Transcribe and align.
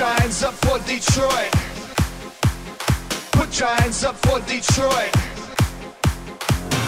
your 0.00 0.08
hands 0.08 0.42
up 0.42 0.54
for 0.64 0.78
Detroit. 0.88 1.52
Put 3.32 3.60
your 3.60 3.68
hands 3.68 4.02
up 4.02 4.16
for 4.24 4.40
Detroit. 4.48 5.12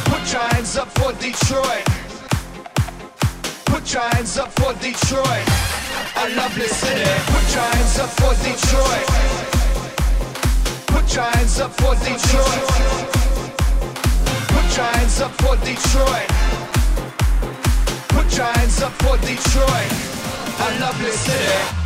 Put 0.09 0.33
your 0.33 0.41
hands 0.53 0.79
up 0.79 0.89
for 0.97 1.13
Detroit. 1.21 1.85
Put 3.67 3.93
your 3.93 4.09
hands 4.15 4.39
up 4.39 4.51
for 4.53 4.73
Detroit. 4.81 5.45
I 6.17 6.33
love 6.39 6.55
this 6.55 6.75
city. 6.75 7.05
Put 7.29 7.47
your 7.53 7.69
hands 7.77 7.99
up 7.99 8.09
for 8.17 8.33
Detroit. 8.49 9.07
Put 10.87 11.15
your 11.15 11.29
hands 11.37 11.61
up 11.61 11.73
for 11.73 11.95
Detroit. 11.97 12.65
Put 14.55 14.69
your 14.75 14.91
hands 14.97 15.21
up 15.21 15.33
for 15.43 15.57
Detroit. 15.57 16.31
Put 18.09 18.37
your 18.39 18.53
hands 18.57 18.81
up 18.81 18.93
for 19.03 19.19
Detroit. 19.19 19.93
I 20.65 20.79
love 20.81 20.99
this 20.99 21.21
city. 21.21 21.82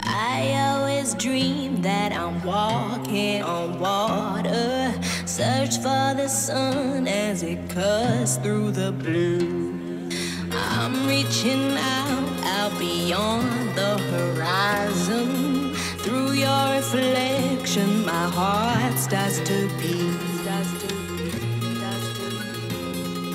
I 0.00 0.54
always 0.70 1.12
dream 1.12 1.82
that 1.82 2.12
I'm 2.12 2.42
walking 2.42 3.42
on 3.42 3.78
water. 3.78 4.94
Search 5.26 5.76
for 5.76 6.14
the 6.16 6.28
sun 6.28 7.06
as 7.06 7.42
it 7.42 7.68
cuts 7.68 8.36
through 8.36 8.70
the 8.70 8.90
blue. 8.90 10.08
I'm 10.50 11.06
reaching 11.06 11.76
out, 11.76 12.44
out 12.44 12.78
beyond 12.78 13.74
the 13.74 13.98
horizon. 14.12 15.74
Through 15.98 16.32
your 16.32 16.72
reflection, 16.72 18.06
my 18.06 18.28
heart. 18.38 18.98
Starts 18.98 19.40
to 19.40 19.68
beat, 19.76 20.18
starts 20.40 20.72
to 20.80 20.88
beat. 20.88 21.05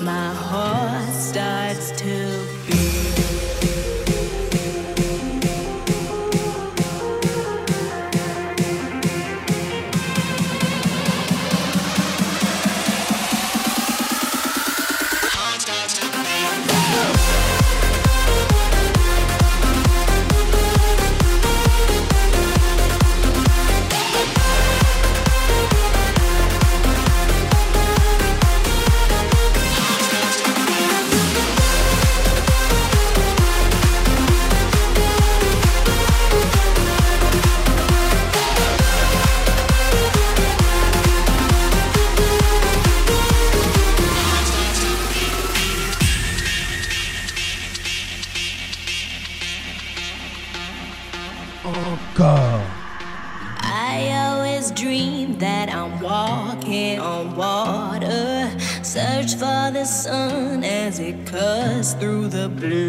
My 0.04 0.34
heart 0.34 1.14
starts 1.14 1.92
to 1.92 2.46
beat. 2.66 2.91
The 62.42 62.48
blue. 62.48 62.81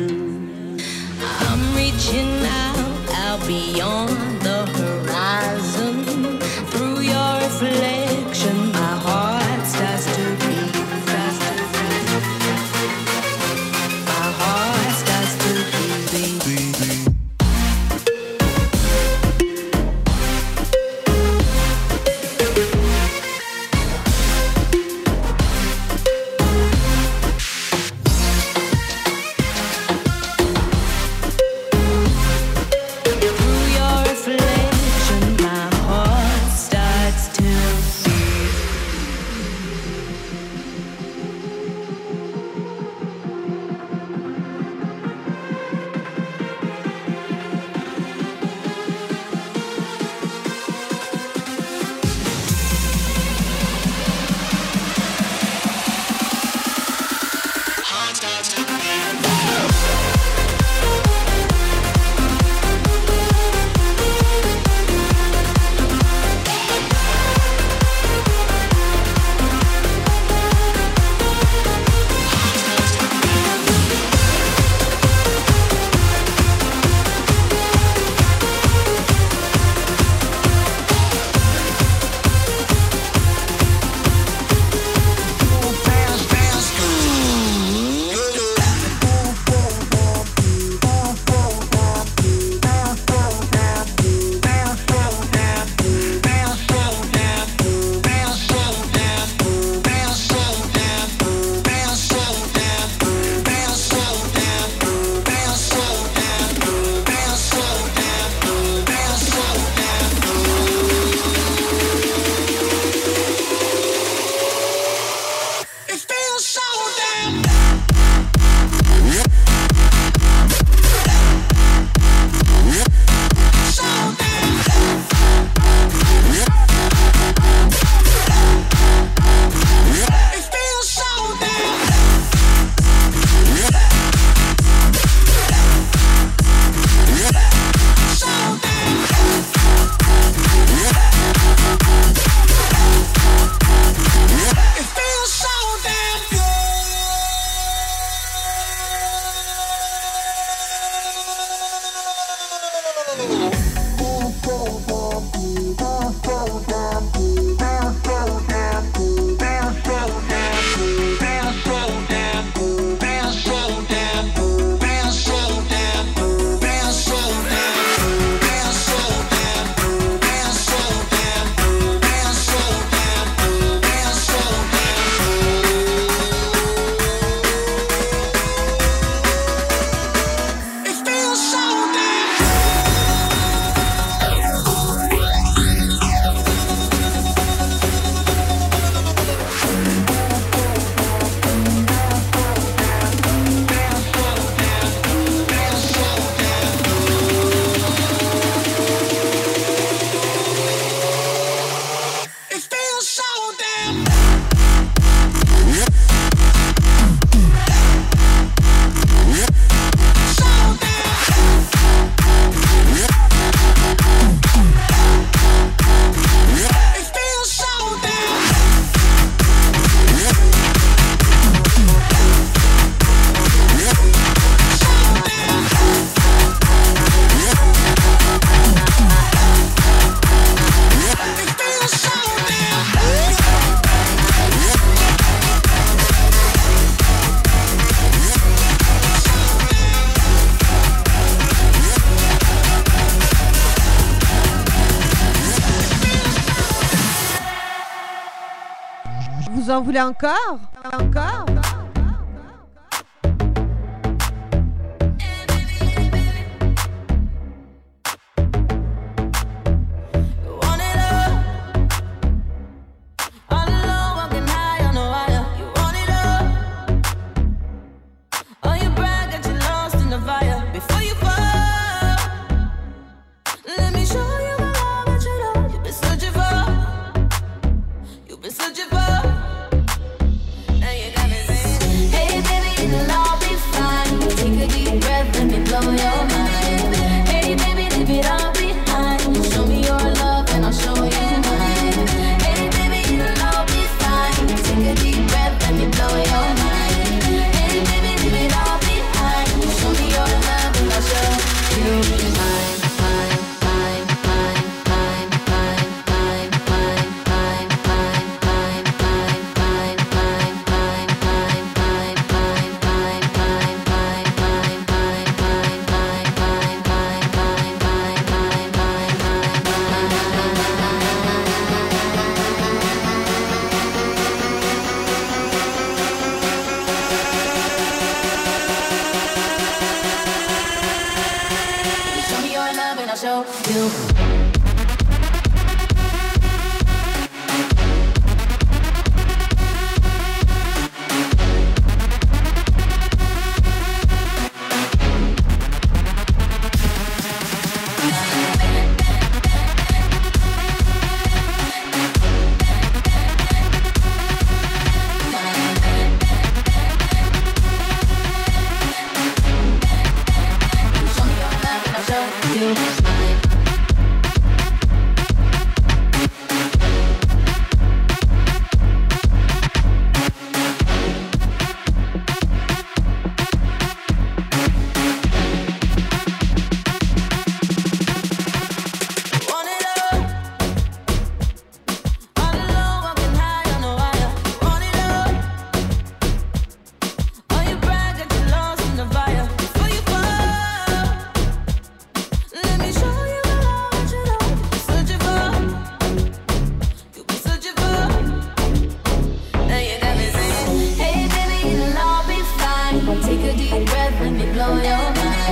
Voulez 249.94 250.02
encore? 250.02 250.60
Encore? 250.92 251.53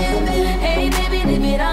Hey, 0.01 0.89
baby, 0.89 1.23
leave 1.25 1.53
it 1.53 1.61
on. 1.61 1.70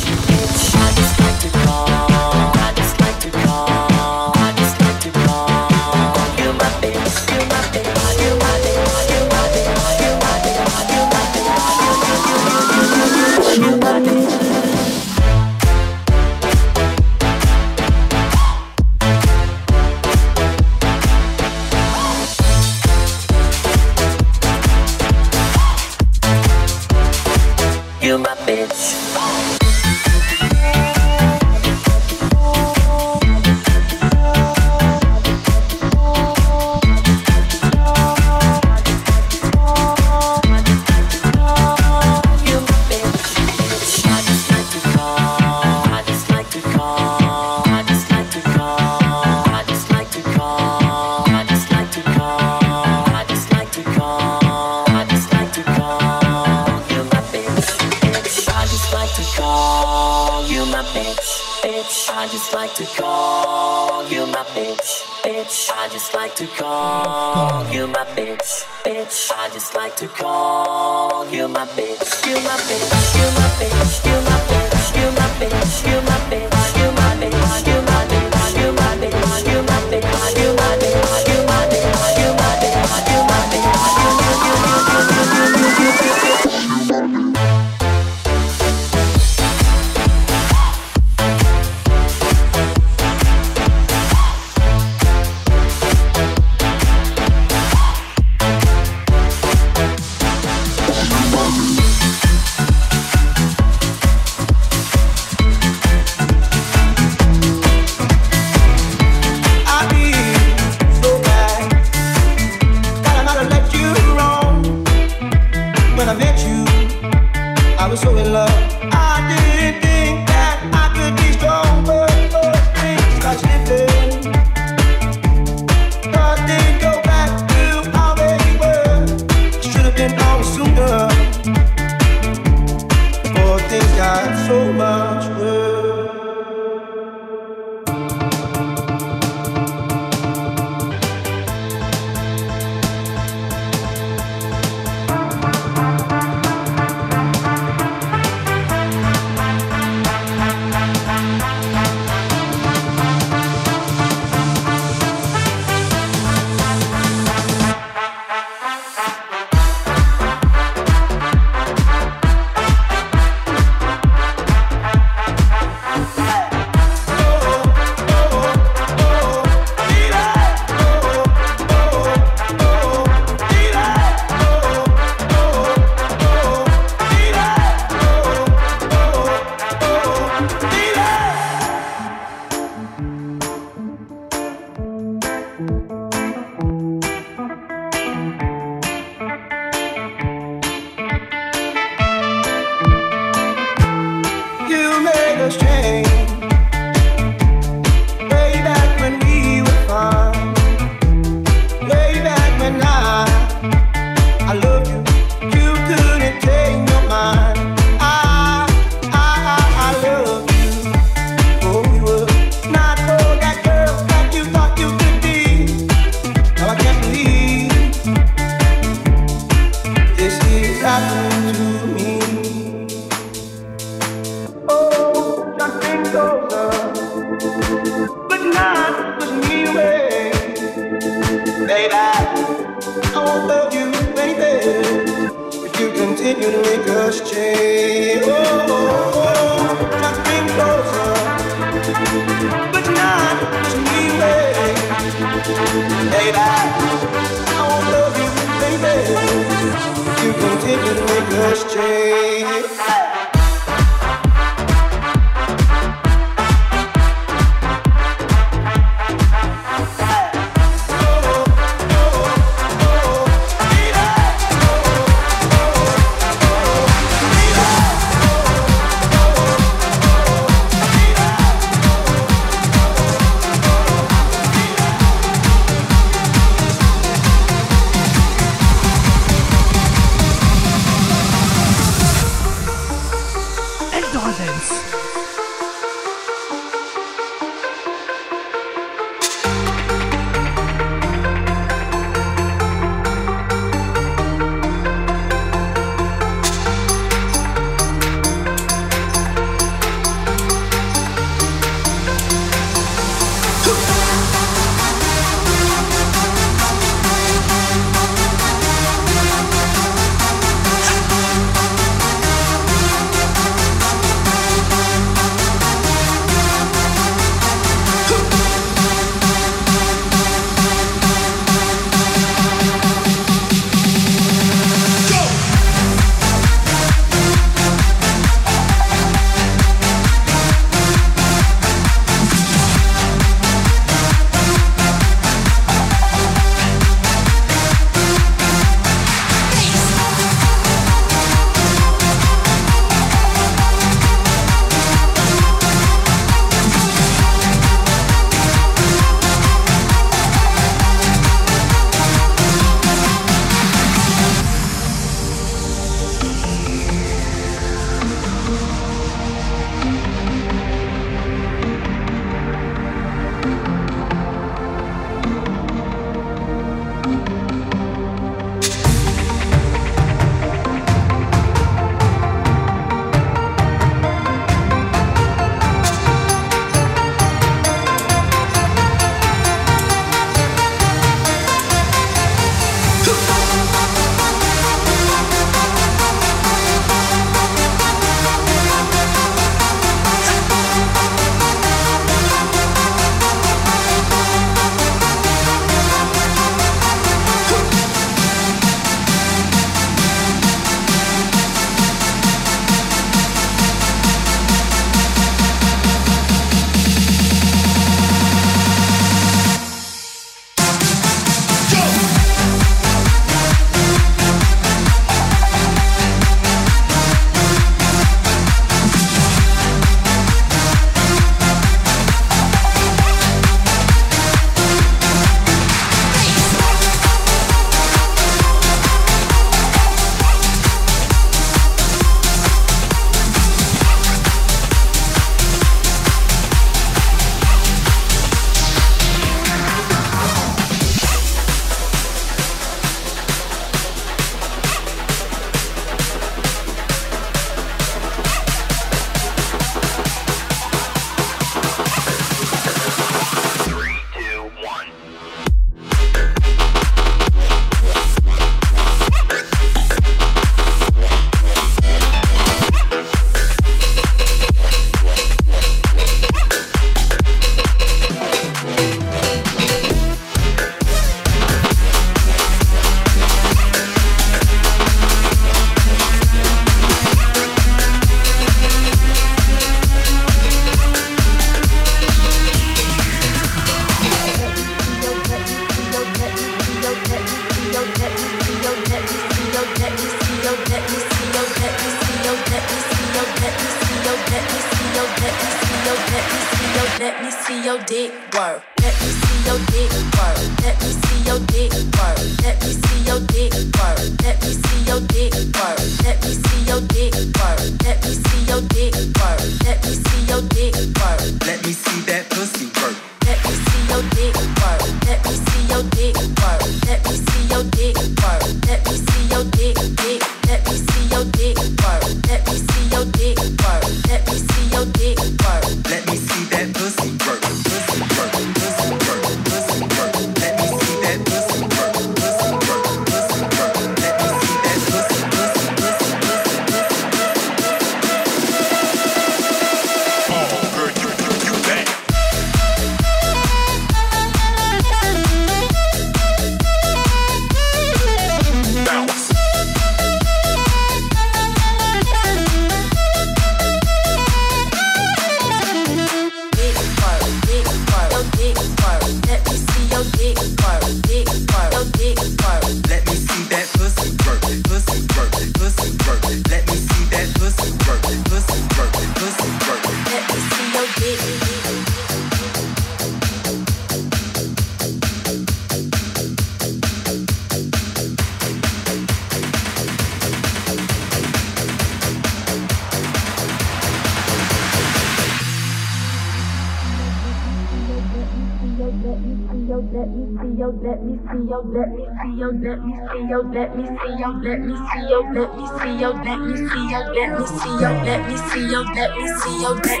Let 591.62 591.88
me 591.92 592.04
see 592.22 592.40
yo, 592.40 592.48
let 592.50 592.80
me 592.84 592.92
see 593.12 593.28
yo, 593.28 593.40
let 593.52 593.76
me 593.76 593.84
see 593.84 594.16
yo, 594.18 594.28
let 594.40 594.60
me 594.60 594.74
see 594.76 595.04
yo, 595.10 595.20
let 595.20 595.50
me 595.50 595.66
see 595.76 596.00
yo, 596.00 596.10
let 596.10 596.40
me 596.40 596.56
see 596.56 597.76
yo, 597.80 597.90
let 598.04 598.20
me 598.26 598.36
see 598.36 598.64
yo, 598.70 598.80
let 598.80 599.10
me 599.16 599.28
see 599.28 599.60
yo, 599.60 599.74
big 599.82 600.00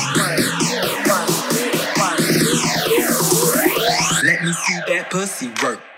work, 1.06 1.26
big 1.50 1.74
work, 1.98 2.18
big 2.86 3.02
work. 3.02 3.64
Let 4.24 4.38
me 4.42 4.52
see 4.52 4.78
that 4.86 5.10
pussy 5.10 5.48
work. 5.62 5.93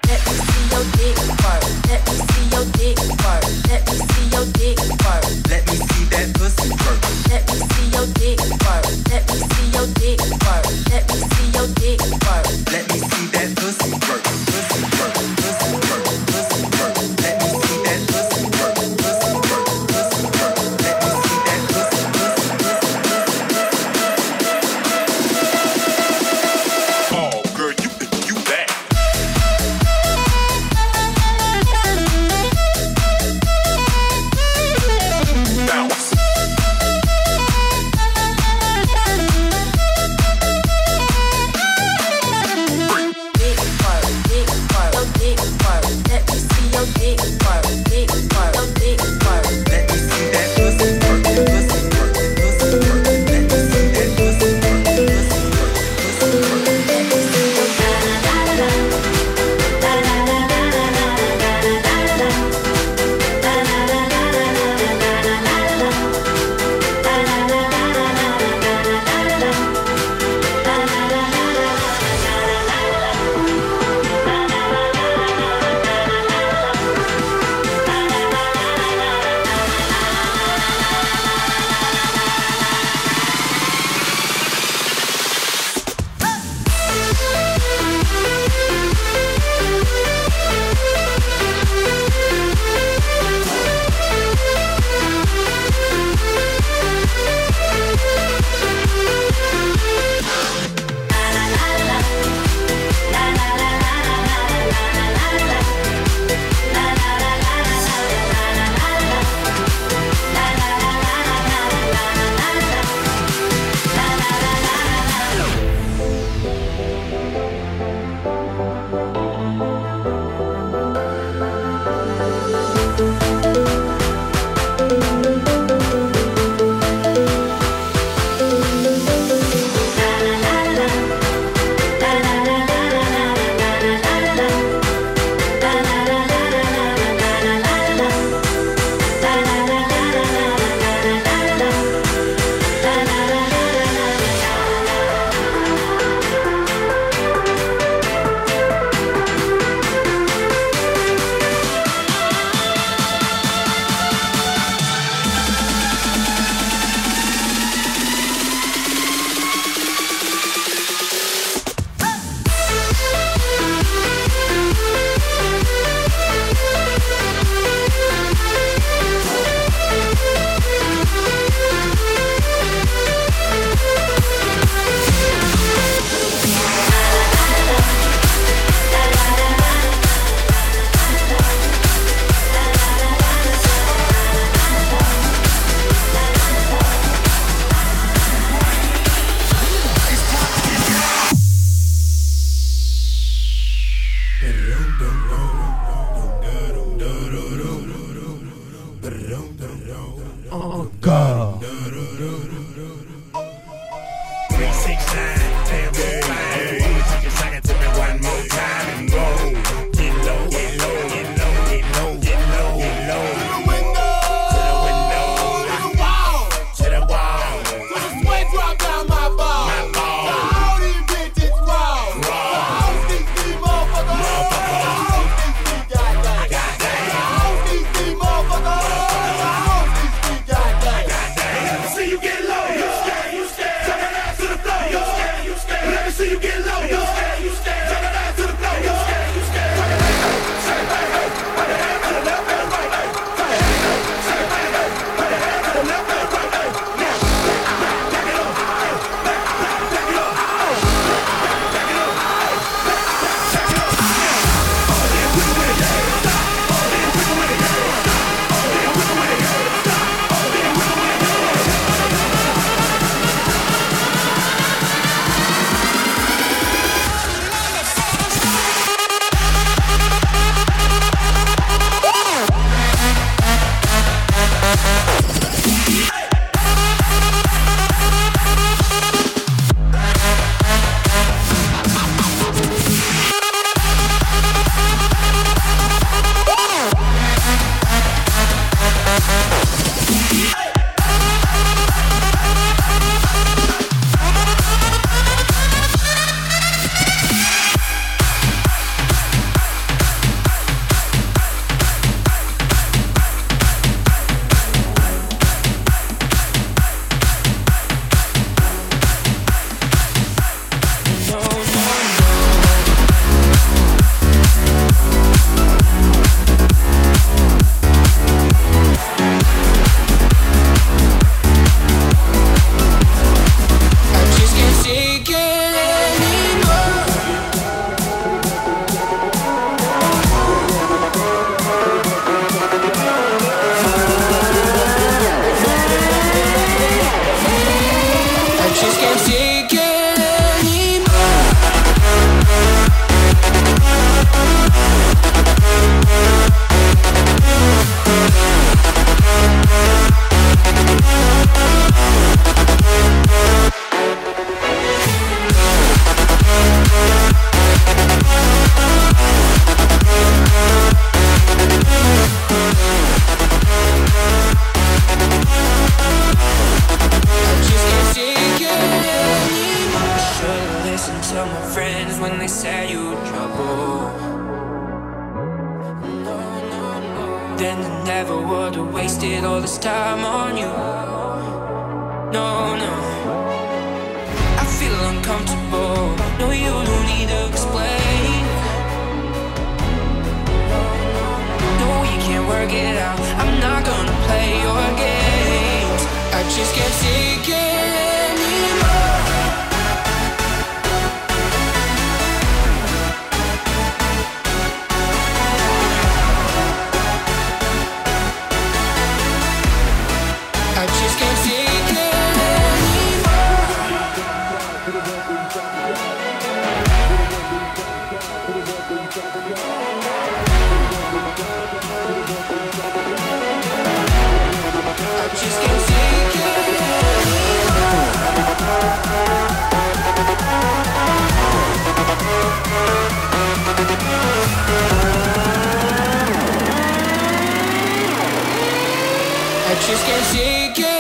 te 439.85 439.93
esqueci 439.93 440.73
que 440.75 440.96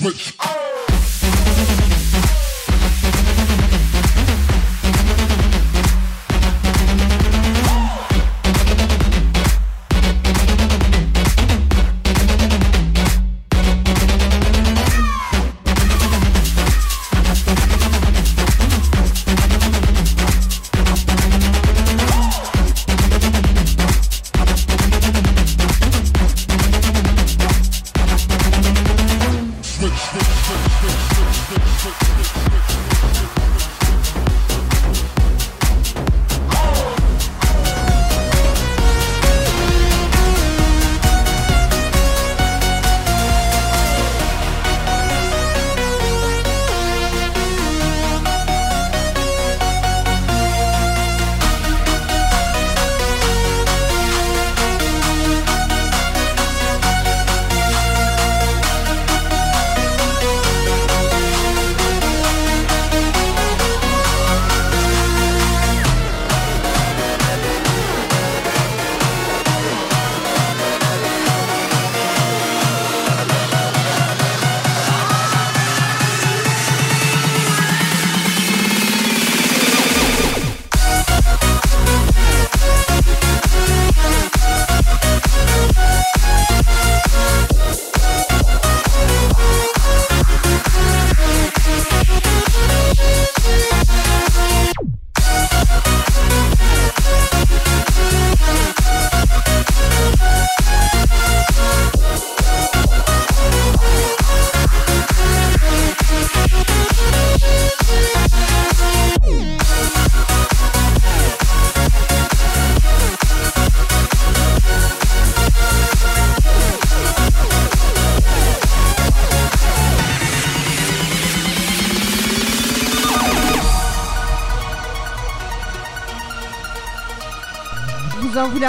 Vous 0.00 0.49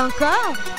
Encore 0.02 0.71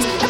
fingers 0.00 0.23